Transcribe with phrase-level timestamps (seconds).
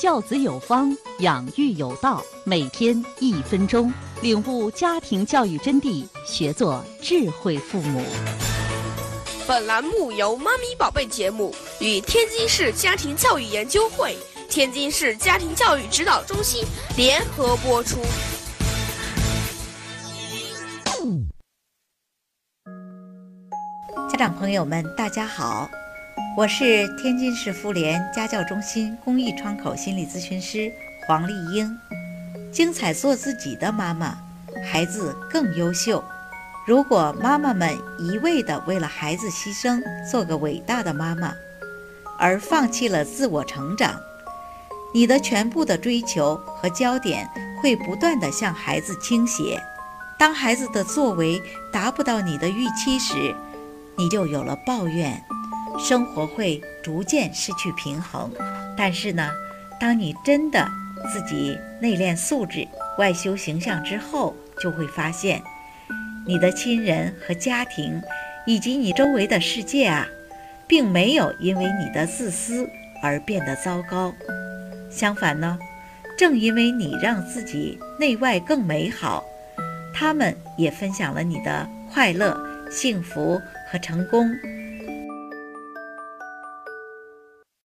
[0.00, 2.24] 教子有方，养育有道。
[2.44, 3.92] 每天一分钟，
[4.22, 8.02] 领悟家庭教育真谛，学做智慧父母。
[9.46, 14.16] 本栏目由“妈咪宝贝”节目与天津市家庭教育研究会、
[14.48, 16.64] 天津市家庭教育指导中心
[16.96, 18.00] 联合播出。
[24.08, 25.68] 家长朋友们，大家好。
[26.36, 30.72] 我是天津市妇联家教中心公益窗口心理咨询师
[31.06, 31.76] 黄丽英。
[32.52, 34.16] 精彩做自己的妈妈，
[34.64, 36.02] 孩子更优秀。
[36.66, 41.34] 如果妈妈们一味地为了孩子牺牲，做个伟大的妈妈，
[42.16, 43.98] 而放弃了自我成长，
[44.94, 47.28] 你的全部的追求和焦点
[47.60, 49.60] 会不断地向孩子倾斜。
[50.16, 53.34] 当孩子的作为达不到你的预期时，
[53.98, 55.22] 你就有了抱怨。
[55.78, 58.30] 生活会逐渐失去平衡，
[58.76, 59.30] 但是呢，
[59.78, 60.68] 当你真的
[61.12, 62.66] 自己内练素质、
[62.98, 65.42] 外修形象之后，就会发现，
[66.26, 68.00] 你的亲人和家庭，
[68.46, 70.06] 以及你周围的世界啊，
[70.66, 72.68] 并没有因为你的自私
[73.02, 74.12] 而变得糟糕。
[74.90, 75.58] 相反呢，
[76.18, 79.24] 正因为你让自己内外更美好，
[79.94, 82.38] 他们也分享了你的快乐、
[82.70, 84.30] 幸福和成功。